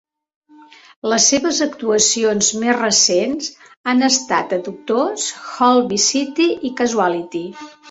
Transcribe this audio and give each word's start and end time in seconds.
Les 1.11 1.27
seves 1.33 1.59
actuacions 1.65 2.49
més 2.63 2.79
recents 2.79 3.51
han 3.93 4.09
estat 4.09 4.57
a 4.59 4.61
"Doctors", 4.71 5.29
"Holby 5.53 6.03
City" 6.09 6.51
i 6.71 6.75
"Casualty". 6.83 7.47